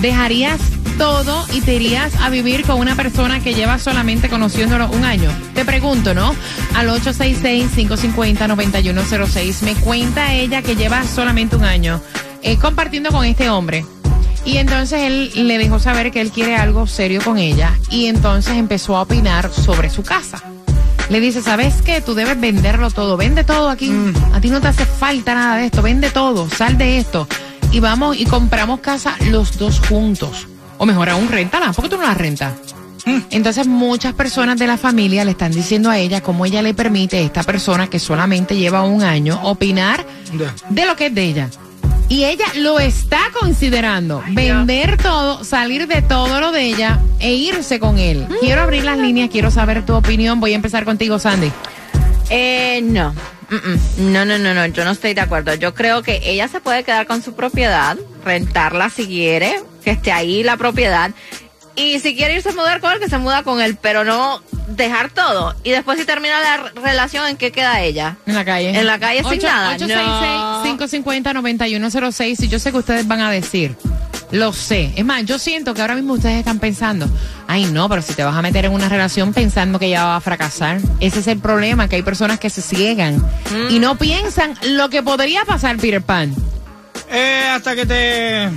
¿Dejarías 0.00 0.60
todo 0.96 1.46
y 1.52 1.60
te 1.60 1.74
irías 1.74 2.14
a 2.16 2.30
vivir 2.30 2.64
con 2.64 2.80
una 2.80 2.96
persona 2.96 3.38
que 3.40 3.54
lleva 3.54 3.78
solamente 3.78 4.28
conociéndolo 4.28 4.88
un 4.88 5.04
año? 5.04 5.30
Te 5.54 5.64
pregunto, 5.64 6.14
¿no? 6.14 6.34
Al 6.74 6.88
866-550-9106. 6.88 9.62
Me 9.62 9.74
cuenta 9.74 10.34
ella 10.34 10.62
que 10.62 10.74
lleva 10.76 11.04
solamente 11.04 11.56
un 11.56 11.64
año 11.64 12.00
eh, 12.42 12.58
compartiendo 12.58 13.10
con 13.10 13.24
este 13.24 13.50
hombre. 13.50 13.84
Y 14.44 14.58
entonces 14.58 15.00
él 15.02 15.48
le 15.48 15.58
dejó 15.58 15.78
saber 15.78 16.10
que 16.12 16.20
él 16.20 16.30
quiere 16.30 16.56
algo 16.56 16.86
serio 16.86 17.20
con 17.24 17.38
ella. 17.38 17.76
Y 17.90 18.06
entonces 18.06 18.56
empezó 18.56 18.96
a 18.96 19.02
opinar 19.02 19.52
sobre 19.52 19.90
su 19.90 20.02
casa. 20.02 20.42
Le 21.10 21.20
dice, 21.20 21.42
¿sabes 21.42 21.82
qué? 21.82 22.00
Tú 22.00 22.14
debes 22.14 22.40
venderlo 22.40 22.90
todo. 22.90 23.16
Vende 23.16 23.44
todo 23.44 23.68
aquí. 23.68 23.92
A 24.32 24.40
ti 24.40 24.50
no 24.50 24.60
te 24.60 24.68
hace 24.68 24.86
falta 24.86 25.34
nada 25.34 25.56
de 25.56 25.66
esto. 25.66 25.82
Vende 25.82 26.10
todo. 26.10 26.48
Sal 26.48 26.78
de 26.78 26.98
esto. 26.98 27.26
Y 27.72 27.80
vamos 27.80 28.16
y 28.16 28.24
compramos 28.24 28.80
casa 28.80 29.16
los 29.30 29.58
dos 29.58 29.80
juntos. 29.80 30.46
O 30.78 30.86
mejor 30.86 31.08
aún, 31.08 31.28
réntala. 31.28 31.72
¿Por 31.72 31.84
qué 31.84 31.90
tú 31.90 31.96
no 31.96 32.02
la 32.04 32.14
rentas? 32.14 32.52
Entonces 33.30 33.68
muchas 33.68 34.14
personas 34.14 34.58
de 34.58 34.66
la 34.66 34.76
familia 34.76 35.24
le 35.24 35.30
están 35.30 35.52
diciendo 35.52 35.90
a 35.90 35.98
ella 35.98 36.22
cómo 36.22 36.44
ella 36.44 36.60
le 36.60 36.74
permite 36.74 37.18
a 37.18 37.20
esta 37.20 37.44
persona 37.44 37.88
que 37.88 38.00
solamente 38.00 38.56
lleva 38.56 38.82
un 38.82 39.02
año 39.02 39.40
opinar 39.44 40.04
de 40.70 40.86
lo 40.86 40.96
que 40.96 41.06
es 41.06 41.14
de 41.14 41.22
ella. 41.22 41.48
Y 42.08 42.24
ella 42.24 42.46
lo 42.56 42.78
está 42.78 43.20
considerando. 43.38 44.22
vender 44.28 44.96
todo, 44.96 45.44
salir 45.44 45.86
de 45.88 46.02
todo 46.02 46.40
lo 46.40 46.52
de 46.52 46.64
ella 46.64 47.00
e 47.18 47.34
irse 47.34 47.80
con 47.80 47.98
él. 47.98 48.26
Quiero 48.40 48.62
abrir 48.62 48.84
las 48.84 48.98
líneas, 48.98 49.28
quiero 49.30 49.50
saber 49.50 49.84
tu 49.84 49.94
opinión. 49.94 50.38
Voy 50.40 50.52
a 50.52 50.56
empezar 50.56 50.84
contigo, 50.84 51.18
Sandy. 51.18 51.50
Eh, 52.30 52.80
no. 52.82 53.12
No, 53.98 54.24
no, 54.24 54.38
no, 54.38 54.54
no, 54.54 54.66
yo 54.66 54.84
no 54.84 54.90
estoy 54.90 55.14
de 55.14 55.20
acuerdo. 55.20 55.54
Yo 55.54 55.74
creo 55.74 56.02
que 56.02 56.20
ella 56.24 56.48
se 56.48 56.60
puede 56.60 56.82
quedar 56.84 57.06
con 57.06 57.22
su 57.22 57.34
propiedad, 57.34 57.96
rentarla 58.24 58.90
si 58.90 59.06
quiere, 59.06 59.60
que 59.86 59.92
esté 59.92 60.10
ahí 60.10 60.42
la 60.42 60.56
propiedad. 60.56 61.12
Y 61.76 62.00
si 62.00 62.16
quiere 62.16 62.34
irse 62.34 62.48
a 62.48 62.52
mudar 62.52 62.80
con 62.80 62.90
él, 62.92 62.98
que 62.98 63.08
se 63.08 63.18
muda 63.18 63.44
con 63.44 63.60
él, 63.60 63.76
pero 63.80 64.02
no 64.02 64.42
dejar 64.66 65.10
todo. 65.10 65.54
Y 65.62 65.70
después 65.70 65.96
si 66.00 66.04
termina 66.06 66.40
la 66.40 66.56
re- 66.56 66.70
relación, 66.82 67.24
¿en 67.28 67.36
qué 67.36 67.52
queda 67.52 67.80
ella? 67.82 68.16
En 68.26 68.34
la 68.34 68.44
calle. 68.44 68.70
En 68.76 68.84
la 68.86 68.98
calle 68.98 69.22
sin 69.30 69.40
nada. 69.42 69.76
No. 69.78 69.86
866-550-9106. 69.86 72.42
Y 72.44 72.48
yo 72.48 72.58
sé 72.58 72.72
que 72.72 72.78
ustedes 72.78 73.06
van 73.06 73.20
a 73.20 73.30
decir, 73.30 73.76
Lo 74.32 74.52
sé. 74.52 74.92
Es 74.96 75.04
más, 75.04 75.24
yo 75.24 75.38
siento 75.38 75.72
que 75.72 75.82
ahora 75.82 75.94
mismo 75.94 76.14
ustedes 76.14 76.38
están 76.38 76.58
pensando, 76.58 77.08
ay 77.46 77.66
no, 77.66 77.88
pero 77.88 78.02
si 78.02 78.12
te 78.14 78.24
vas 78.24 78.34
a 78.34 78.42
meter 78.42 78.64
en 78.64 78.72
una 78.72 78.88
relación 78.88 79.32
pensando 79.32 79.78
que 79.78 79.88
ya 79.88 80.04
va 80.04 80.16
a 80.16 80.20
fracasar. 80.20 80.78
Ese 80.98 81.20
es 81.20 81.28
el 81.28 81.38
problema, 81.38 81.88
que 81.88 81.94
hay 81.94 82.02
personas 82.02 82.40
que 82.40 82.50
se 82.50 82.60
ciegan 82.60 83.24
y 83.70 83.78
no 83.78 83.94
piensan 83.96 84.58
lo 84.64 84.88
que 84.88 85.04
podría 85.04 85.44
pasar, 85.44 85.76
Peter 85.76 86.02
Pan. 86.02 86.34
Eh, 87.08 87.44
hasta 87.54 87.76
que 87.76 87.86
te... 87.86 88.48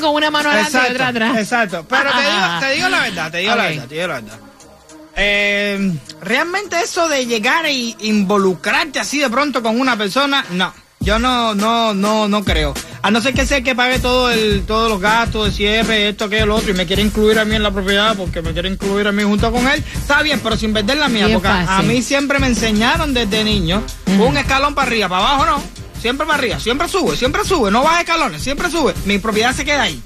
Con 0.00 0.14
una 0.14 0.30
mano 0.30 0.50
adelante 0.50 0.78
y 0.88 0.92
otra 0.92 1.08
atrás. 1.08 1.38
Exacto. 1.38 1.86
Pero 1.88 2.10
te 2.10 2.20
digo, 2.20 2.60
te 2.60 2.70
digo 2.74 2.88
la 2.88 3.00
verdad, 3.00 3.30
te 3.30 3.38
digo 3.38 3.54
la 3.54 3.64
verdad, 3.66 3.86
te 3.86 3.94
digo 3.94 4.06
la 4.08 4.14
verdad. 4.14 4.38
Eh, 5.14 5.92
realmente 6.22 6.76
eso 6.82 7.08
de 7.08 7.26
llegar 7.26 7.66
e 7.66 7.72
involucrarte 8.00 8.98
así 8.98 9.18
de 9.18 9.28
pronto 9.28 9.62
con 9.62 9.78
una 9.80 9.96
persona, 9.96 10.44
no. 10.50 10.72
Yo 11.00 11.18
no, 11.18 11.52
no, 11.54 11.92
no, 11.94 12.28
no 12.28 12.44
creo. 12.44 12.72
A 13.02 13.10
no 13.10 13.20
ser 13.20 13.34
que 13.34 13.44
sea 13.44 13.56
el 13.58 13.64
que 13.64 13.74
pague 13.74 13.98
todo 13.98 14.30
el, 14.30 14.62
todos 14.64 14.88
los 14.88 15.00
gastos 15.00 15.46
de 15.46 15.50
cierre, 15.52 16.08
esto, 16.08 16.26
aquello, 16.26 16.46
lo 16.46 16.54
otro, 16.54 16.70
y 16.70 16.74
me 16.74 16.86
quiere 16.86 17.02
incluir 17.02 17.40
a 17.40 17.44
mí 17.44 17.56
en 17.56 17.62
la 17.64 17.72
propiedad 17.72 18.14
porque 18.16 18.40
me 18.40 18.52
quiere 18.52 18.68
incluir 18.68 19.08
a 19.08 19.12
mí 19.12 19.24
junto 19.24 19.50
con 19.50 19.66
él, 19.66 19.82
está 19.94 20.22
bien, 20.22 20.38
pero 20.40 20.56
sin 20.56 20.72
vender 20.72 20.98
la 20.98 21.08
mía, 21.08 21.26
Bien 21.26 21.40
porque 21.40 21.48
a- 21.48 21.82
mí 21.82 22.02
siempre 22.02 22.38
me 22.38 22.46
enseñaron 22.46 23.12
desde 23.12 23.42
niño, 23.42 23.82
un 24.20 24.36
escalón 24.36 24.76
para 24.76 24.86
arriba, 24.86 25.08
para 25.08 25.26
abajo 25.26 25.44
no, 25.46 25.62
siempre 26.02 26.26
para 26.26 26.38
arriba, 26.38 26.60
siempre 26.60 26.88
sube, 26.88 27.16
siempre 27.16 27.44
sube, 27.44 27.70
no 27.70 27.82
baja 27.82 28.00
escalones, 28.00 28.42
siempre 28.42 28.70
sube, 28.70 28.92
mi 29.06 29.18
propiedad 29.18 29.54
se 29.54 29.64
queda 29.64 29.82
ahí. 29.82 30.02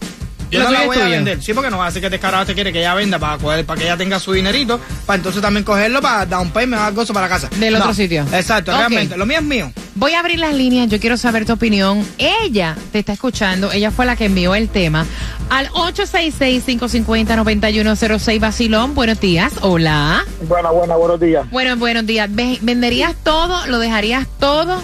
Yo 0.49 0.63
no 0.63 0.71
la 0.71 0.85
voy 0.87 0.97
a 0.97 1.07
vender, 1.07 1.43
sí, 1.43 1.53
porque 1.55 1.71
no 1.71 1.79
va 1.79 1.89
a 1.89 1.91
ser 1.91 2.01
que 2.03 2.09
descarado 2.09 2.47
te 2.47 2.55
quiere 2.55 2.73
que 2.73 2.79
ella 2.79 2.95
venda 2.95 3.19
para, 3.19 3.37
coger- 3.37 3.65
para 3.67 3.79
que 3.81 3.85
ella 3.87 3.97
tenga 3.97 4.21
su 4.21 4.33
dinerito, 4.33 4.79
para 5.05 5.17
entonces 5.17 5.43
también 5.43 5.65
cogerlo 5.65 6.01
para 6.01 6.25
dar 6.25 6.39
un 6.41 6.51
payment 6.53 6.81
o 6.81 6.85
algo 6.85 7.03
eso 7.03 7.13
para 7.13 7.27
la 7.27 7.35
casa. 7.35 7.49
Del 7.57 7.73
No, 7.75 7.81
otro 7.81 7.93
sitio. 7.95 8.25
Exacto, 8.33 8.71
realmente, 8.71 9.17
lo 9.17 9.27
mío 9.27 9.39
es 9.39 9.45
mío. 9.45 9.73
Voy 9.97 10.13
a 10.13 10.21
abrir 10.21 10.39
las 10.39 10.55
líneas, 10.55 10.89
yo 10.89 11.01
quiero 11.01 11.17
saber 11.17 11.47
tu 11.47 11.53
opinión. 11.55 12.07
Ella 12.19 12.77
te 12.93 13.01
está 13.01 13.13
escuchando, 13.15 13.73
ella 13.73 13.91
fue 13.91 14.07
la 14.07 14.15
que 14.15 14.27
envió 14.27 14.55
el 14.55 14.69
tema 14.69 15.05
al 15.51 15.69
866-550-9106 15.71 18.39
Basilón. 18.41 18.95
Buenos 18.95 19.19
días, 19.21 19.53
hola. 19.63 20.25
Buena, 20.43 20.71
buena, 20.71 20.95
buenos 20.97 21.19
días. 21.21 21.51
Bueno, 21.51 21.77
buenos 21.77 22.07
días. 22.07 22.29
Ve- 22.33 22.59
¿Venderías 22.63 23.15
todo? 23.25 23.67
¿Lo 23.67 23.79
dejarías 23.81 24.27
todo? 24.39 24.81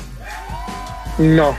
No, 1.18 1.56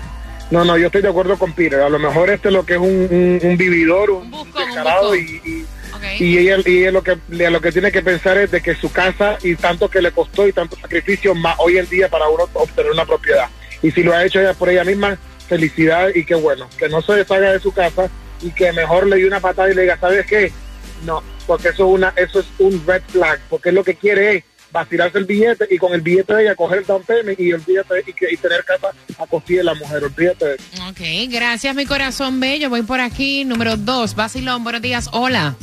no, 0.51 0.65
no, 0.65 0.77
yo 0.77 0.87
estoy 0.87 1.01
de 1.01 1.09
acuerdo 1.09 1.37
con 1.37 1.53
Peter. 1.53 1.79
A 1.81 1.89
lo 1.89 1.99
mejor 1.99 2.29
este 2.29 2.49
es 2.49 2.53
lo 2.53 2.65
que 2.65 2.73
es 2.73 2.79
un, 2.79 2.87
un, 2.87 3.39
un 3.41 3.57
vividor, 3.57 4.11
un, 4.11 4.29
buscón, 4.29 4.61
un 4.61 4.67
descarado 4.67 5.15
y, 5.15 5.41
y, 5.45 5.67
y 6.19 6.37
ella, 6.37 6.57
y 6.65 6.79
ella 6.79 6.91
lo 6.91 7.03
que 7.03 7.17
lo 7.29 7.61
que 7.61 7.71
tiene 7.71 7.91
que 7.91 8.01
pensar 8.01 8.37
es 8.37 8.51
de 8.51 8.61
que 8.61 8.75
su 8.75 8.91
casa 8.91 9.37
y 9.41 9.55
tanto 9.55 9.89
que 9.89 10.01
le 10.01 10.11
costó 10.11 10.47
y 10.47 10.53
tanto 10.53 10.75
sacrificio 10.75 11.33
más 11.33 11.55
hoy 11.59 11.77
en 11.77 11.89
día 11.89 12.09
para 12.09 12.27
uno 12.27 12.47
obtener 12.53 12.91
una 12.91 13.05
propiedad. 13.05 13.47
Y 13.81 13.91
si 13.91 14.03
lo 14.03 14.13
ha 14.13 14.23
hecho 14.25 14.39
ella 14.39 14.53
por 14.53 14.69
ella 14.69 14.83
misma, 14.83 15.17
felicidad 15.47 16.09
y 16.13 16.25
qué 16.25 16.35
bueno. 16.35 16.69
Que 16.77 16.89
no 16.89 17.01
se 17.01 17.13
deshaga 17.13 17.51
de 17.51 17.59
su 17.59 17.73
casa 17.73 18.09
y 18.41 18.51
que 18.51 18.71
mejor 18.73 19.07
le 19.07 19.17
dé 19.17 19.27
una 19.27 19.39
patada 19.39 19.69
y 19.69 19.75
le 19.75 19.83
diga, 19.83 19.97
¿sabes 19.99 20.25
qué? 20.25 20.51
No, 21.05 21.21
porque 21.47 21.69
eso 21.69 21.85
es 21.85 21.93
una, 21.93 22.13
eso 22.15 22.39
es 22.39 22.45
un 22.59 22.81
red 22.85 23.01
flag, 23.07 23.39
porque 23.49 23.69
es 23.69 23.75
lo 23.75 23.83
que 23.83 23.95
quiere 23.95 24.35
es 24.37 24.43
vacilarse 24.73 25.17
el 25.19 25.25
billete 25.25 25.67
y 25.69 25.77
con 25.77 25.93
el 25.93 26.01
billete 26.01 26.33
de 26.35 26.43
ella 26.43 26.55
coger 26.55 26.79
el 26.79 26.85
down 26.85 27.03
payment 27.03 27.39
y 27.39 27.53
olvídate 27.53 28.03
y, 28.07 28.11
que- 28.13 28.27
y 28.33 28.35
tener 28.37 28.65
casa 28.65 28.87
a 29.17 29.25
costilla 29.27 29.59
de 29.59 29.63
la 29.65 29.75
mujer, 29.75 30.03
olvídate 30.03 30.45
de 30.45 30.55
eso. 30.55 30.63
Ok, 30.89 30.99
gracias, 31.31 31.75
mi 31.75 31.85
corazón 31.85 32.39
bello. 32.41 32.69
Voy 32.69 32.81
por 32.81 32.99
aquí. 32.99 33.45
Número 33.45 33.77
dos, 33.77 34.15
Basilón. 34.15 34.63
Buenos 34.63 34.81
días, 34.81 35.09
hola. 35.13 35.55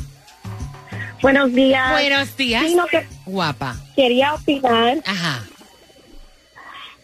Buenos 1.20 1.52
días. 1.52 1.90
Buenos 1.92 2.36
días. 2.36 2.64
Sí, 2.66 2.74
no, 2.74 2.86
que 2.86 3.06
Guapa. 3.26 3.76
quería 3.94 4.32
opinar. 4.32 4.98
Ajá. 5.04 5.42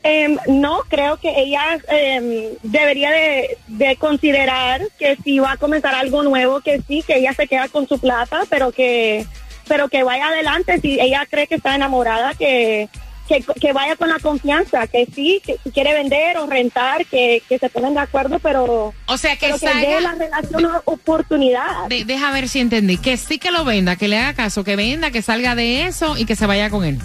Em, 0.03 0.39
no, 0.47 0.83
creo 0.89 1.17
que 1.17 1.29
ella 1.37 1.79
em, 1.89 2.51
debería 2.63 3.11
de, 3.11 3.59
de 3.67 3.97
considerar 3.97 4.81
que 5.01 5.17
si 5.25 5.41
va 5.41 5.53
a 5.53 5.57
comenzar 5.57 5.95
algo 5.97 6.23
nuevo, 6.23 6.61
que 6.61 6.81
sí, 6.87 7.03
que 7.05 7.17
ella 7.17 7.33
se 7.33 7.49
queda 7.49 7.67
con 7.69 7.89
su 7.89 7.99
plata, 7.99 8.43
pero 8.49 8.71
que, 8.71 9.27
pero 9.69 9.89
que 9.89 10.03
vaya 10.03 10.29
adelante. 10.29 10.81
Si 10.81 11.01
ella 11.01 11.27
cree 11.31 11.47
que 11.47 11.57
está 11.57 11.75
enamorada, 11.75 12.35
que, 12.35 12.89
que, 13.29 13.45
que 13.61 13.73
vaya 13.73 13.97
con 13.97 14.09
la 14.09 14.19
confianza, 14.21 14.87
que 14.87 15.07
sí, 15.15 15.41
que 15.45 15.57
si 15.65 15.71
quiere 15.71 15.93
vender 15.95 16.39
o 16.39 16.47
rentar, 16.47 17.05
que, 17.07 17.43
que 17.49 17.59
se 17.59 17.69
pongan 17.69 17.95
de 17.95 18.01
acuerdo, 18.01 18.39
pero, 18.39 18.95
O 19.07 19.19
sea, 19.19 19.33
que 19.37 19.47
pero 19.47 19.59
que 19.59 19.67
salga- 19.67 19.81
dé 19.97 20.01
la 20.01 20.15
relación 20.15 20.65
una 20.67 20.83
oportunidad. 20.85 21.87
De- 21.89 22.05
deja 22.05 22.31
ver 22.33 22.49
si 22.49 22.61
entendí. 22.61 22.97
Que 22.99 23.17
sí 23.17 23.39
que 23.39 23.51
lo 23.51 23.65
venda, 23.65 23.97
que 23.97 24.09
le 24.09 24.19
haga 24.19 24.35
caso, 24.35 24.63
que 24.65 24.77
venda, 24.77 25.11
que 25.11 25.23
salga 25.23 25.55
de 25.55 25.87
eso 25.87 26.17
y 26.17 26.25
que 26.25 26.37
se 26.37 26.47
vaya 26.47 26.71
con 26.71 26.85
él. 26.85 26.99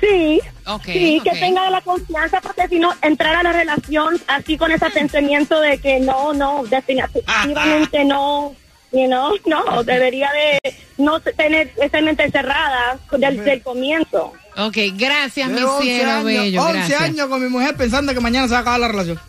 Sí. 0.00 0.40
Sí, 0.84 1.20
que 1.24 1.30
tenga 1.30 1.70
la 1.70 1.80
confianza, 1.80 2.40
porque 2.42 2.68
si 2.68 2.78
no, 2.78 2.92
entrar 3.00 3.34
a 3.36 3.42
la 3.42 3.52
relación 3.52 4.20
así 4.26 4.58
con 4.58 4.70
ese 4.70 4.90
pensamiento 4.90 5.58
de 5.60 5.78
que 5.78 5.98
no, 5.98 6.34
no, 6.34 6.62
definitivamente 6.64 8.04
no, 8.04 8.54
you 8.92 9.06
know, 9.06 9.32
no, 9.46 9.82
debería 9.84 10.30
de 10.32 10.74
no 10.96 11.20
tener 11.20 11.72
esa 11.80 12.00
mente 12.00 12.30
cerrada 12.30 12.98
del, 13.12 13.44
del 13.44 13.62
comienzo. 13.62 14.32
Ok, 14.56 14.76
gracias, 14.94 15.48
mi 15.48 15.60
Llevo 15.60 15.76
11 15.76 15.84
cielo 15.84 16.10
años, 16.10 16.24
bello. 16.24 16.62
11 16.62 16.72
gracias. 16.74 17.00
años 17.00 17.26
con 17.28 17.42
mi 17.42 17.48
mujer 17.48 17.76
pensando 17.76 18.12
que 18.12 18.20
mañana 18.20 18.48
se 18.48 18.52
va 18.52 18.58
a 18.58 18.62
acabar 18.62 18.80
la 18.80 18.88
relación. 18.88 19.20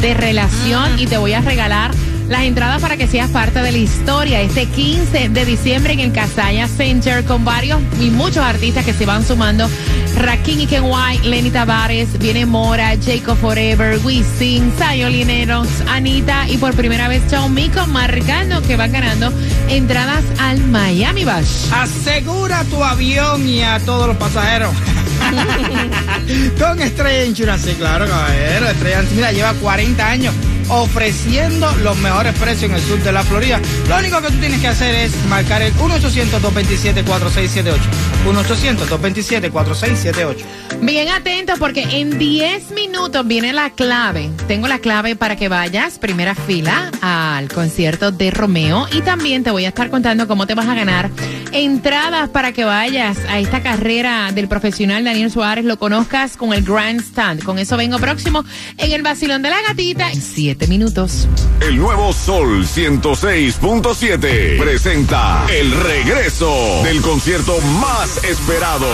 de 0.00 0.14
relación? 0.14 0.98
Y 0.98 1.06
te 1.06 1.16
voy 1.16 1.34
a 1.34 1.42
regalar 1.42 1.92
las 2.28 2.42
entradas 2.42 2.80
para 2.82 2.96
que 2.96 3.06
seas 3.06 3.30
parte 3.30 3.60
de 3.62 3.72
la 3.72 3.78
historia 3.78 4.40
este 4.42 4.66
15 4.66 5.30
de 5.30 5.44
diciembre 5.44 5.94
en 5.94 6.00
el 6.00 6.12
Casaya 6.12 6.68
Center 6.68 7.24
con 7.24 7.44
varios 7.44 7.80
y 8.00 8.10
muchos 8.10 8.44
artistas 8.44 8.84
que 8.84 8.92
se 8.92 9.06
van 9.06 9.24
sumando. 9.26 9.68
Rakim 10.16 10.60
y 10.60 10.66
Ken 10.66 10.84
White, 10.84 11.26
Lenny 11.26 11.50
Tavares, 11.50 12.18
viene 12.18 12.44
Mora, 12.44 12.94
Jacob 13.02 13.36
Forever, 13.38 13.98
Wisin, 14.04 14.72
Sayo 14.78 15.08
Lineros, 15.08 15.68
Anita 15.88 16.48
y 16.48 16.58
por 16.58 16.74
primera 16.74 17.08
vez 17.08 17.22
Shawn 17.30 17.54
Mico, 17.54 17.86
marcando 17.86 18.60
que 18.62 18.76
van 18.76 18.92
ganando 18.92 19.32
entradas 19.68 20.24
al 20.38 20.58
Miami 20.64 21.24
Bash. 21.24 21.72
Asegura 21.72 22.64
tu 22.64 22.82
avión 22.82 23.48
y 23.48 23.62
a 23.62 23.78
todos 23.80 24.08
los 24.08 24.16
pasajeros. 24.16 24.74
Con 26.58 26.80
Estrella 26.80 27.24
Insurance, 27.24 27.70
sí, 27.70 27.76
claro, 27.76 28.06
caballero. 28.06 28.68
Estrella 28.68 29.04
mira, 29.14 29.32
lleva 29.32 29.54
40 29.54 30.08
años 30.08 30.34
ofreciendo 30.68 31.70
los 31.82 31.96
mejores 31.98 32.34
precios 32.38 32.70
en 32.70 32.76
el 32.76 32.82
sur 32.82 33.02
de 33.02 33.12
la 33.12 33.22
Florida. 33.22 33.60
Lo 33.88 33.98
único 33.98 34.20
que 34.20 34.28
tú 34.28 34.38
tienes 34.38 34.60
que 34.60 34.68
hacer 34.68 34.94
es 34.94 35.12
marcar 35.26 35.62
el 35.62 35.74
1-800-227-4678. 35.74 37.78
1-800-227-4678. 38.26 40.36
Bien 40.80 41.08
atentos 41.08 41.58
porque 41.58 41.82
en 41.82 42.18
10 42.18 42.70
minutos 42.70 43.26
viene 43.26 43.52
la 43.52 43.70
clave. 43.70 44.30
Tengo 44.46 44.68
la 44.68 44.78
clave 44.78 45.16
para 45.16 45.36
que 45.36 45.48
vayas 45.48 45.98
primera 45.98 46.34
fila 46.34 46.90
al 47.00 47.48
concierto 47.48 48.12
de 48.12 48.30
Romeo 48.30 48.86
y 48.92 49.00
también 49.00 49.42
te 49.42 49.50
voy 49.50 49.64
a 49.64 49.68
estar 49.68 49.90
contando 49.90 50.28
cómo 50.28 50.46
te 50.46 50.54
vas 50.54 50.66
a 50.66 50.74
ganar 50.74 51.10
entradas 51.52 52.28
para 52.28 52.52
que 52.52 52.64
vayas 52.64 53.18
a 53.28 53.38
esta 53.38 53.62
carrera 53.62 54.30
del 54.32 54.48
profesional 54.48 55.04
Daniel 55.04 55.30
Suárez, 55.30 55.64
lo 55.64 55.78
conozcas 55.78 56.36
con 56.36 56.52
el 56.52 56.62
Grand 56.62 57.00
Stand. 57.00 57.42
Con 57.42 57.58
eso 57.58 57.76
vengo 57.76 57.98
próximo 57.98 58.44
en 58.76 58.92
el 58.92 59.02
Basilón 59.02 59.42
de 59.42 59.50
la 59.50 59.62
Gatita 59.62 60.12
en 60.12 60.20
7 60.58 60.66
minutos. 60.66 61.28
El 61.60 61.76
nuevo 61.76 62.12
Sol 62.12 62.66
106.7 62.66 64.58
presenta 64.58 65.46
el 65.48 65.70
regreso 65.70 66.50
del 66.82 67.00
concierto 67.00 67.60
más 67.80 68.24
esperado. 68.24 68.88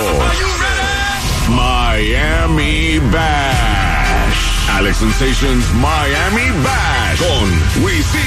Miami 1.49 2.99
Bash. 3.11 4.71
Alex 4.73 4.99
Sensations 4.99 5.65
Miami 5.77 6.51
Bash 6.63 7.19
con 7.19 7.83
Wisin. 7.83 8.21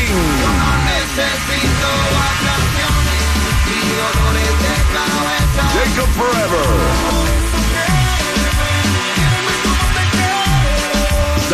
Jacob 5.73 6.07
Forever. 6.15 7.26